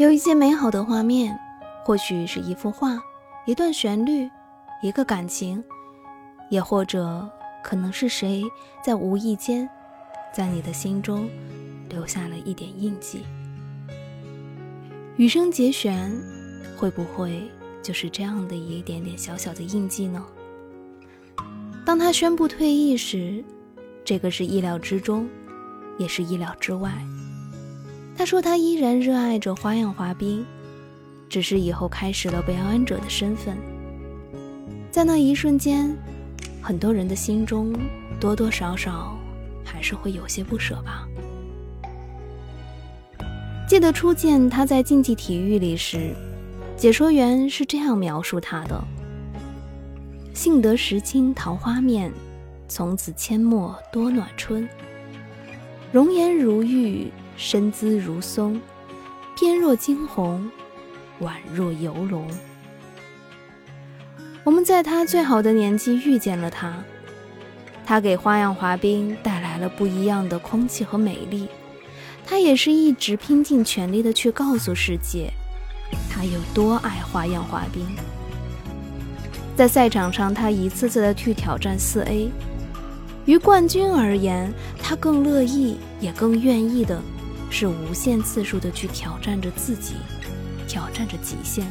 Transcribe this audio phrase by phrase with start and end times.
[0.00, 1.38] 有一些美好的画面，
[1.84, 2.98] 或许是一幅画、
[3.44, 4.30] 一段旋律、
[4.82, 5.62] 一个感情，
[6.48, 7.28] 也或者
[7.62, 8.42] 可能是谁
[8.82, 9.68] 在无意间，
[10.32, 11.28] 在你的心中
[11.90, 13.26] 留下了一点印记。
[15.18, 16.10] 羽生结弦
[16.78, 17.46] 会不会
[17.82, 20.24] 就是这样的一点点小小的印记呢？
[21.84, 23.44] 当他宣布退役时，
[24.02, 25.28] 这个是意料之中，
[25.98, 26.90] 也是意料之外。
[28.20, 30.44] 他说他依然热爱着花样滑冰，
[31.30, 33.56] 只是以后开始了表演者的身份。
[34.90, 35.96] 在那一瞬间，
[36.60, 37.72] 很多人的心中
[38.20, 39.16] 多多少少
[39.64, 41.08] 还是会有些不舍吧。
[43.66, 46.14] 记得初见他在竞技体育里时，
[46.76, 48.84] 解说员是这样描述他的
[50.36, 52.12] ：“幸得时清桃花面，
[52.68, 54.68] 从此阡陌多暖春。
[55.90, 57.10] 容颜如玉，
[57.42, 58.60] 身姿如松，
[59.34, 60.50] 翩若惊鸿，
[61.22, 62.28] 宛若游龙。”
[64.44, 66.84] 我们在他最好的年纪遇见了他，
[67.86, 71.48] 他给花样滑冰带来了不一样的空气和美丽。
[72.26, 75.32] 他也是一直拼尽全力的去告诉世界，
[76.10, 77.86] 他有多爱花样滑冰。
[79.56, 82.30] 在赛场上，他一次次的去挑战四 A。
[83.24, 87.00] 于冠军而言，他更乐意也更愿意的
[87.50, 89.96] 是无限次数的去挑战着自己，
[90.66, 91.70] 挑战着极限。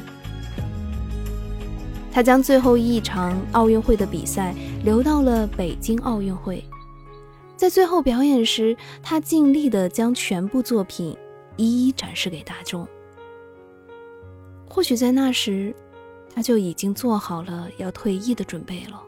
[2.11, 6.63] 他将最后一场奥运会的比赛留到了北京奥运会。
[7.55, 11.15] 在最后表演时，他尽力的将全部作品
[11.55, 12.87] 一一展示给大众。
[14.67, 15.73] 或许在那时，
[16.33, 19.01] 他就已经做好了要退役的准备了，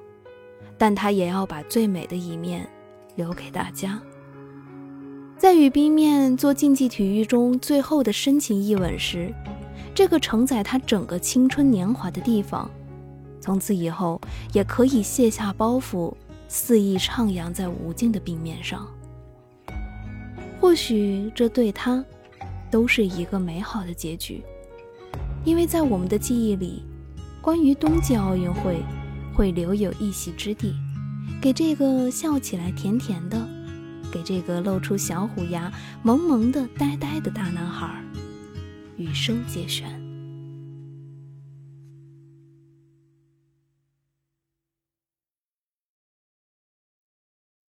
[0.77, 2.69] 但他也要把最美的一面
[3.15, 4.01] 留给大家。
[5.41, 9.33] 在与冰面做竞技体育中最后的深情一吻时，
[9.91, 12.69] 这个承载他整个青春年华的地方，
[13.39, 14.21] 从此以后
[14.53, 16.13] 也可以卸下包袱。
[16.47, 18.87] 肆意徜徉在无尽的冰面上，
[20.59, 22.05] 或许这对他
[22.69, 24.43] 都是一个美好的结局，
[25.43, 26.83] 因为在我们的记忆里，
[27.41, 28.75] 关于冬季奥运会
[29.35, 30.75] 会留有一席之地，
[31.41, 33.37] 给这个笑起来甜甜的，
[34.11, 35.71] 给这个露出小虎牙、
[36.03, 38.03] 萌萌的、呆呆的大男孩，
[38.97, 40.00] 羽生结弦。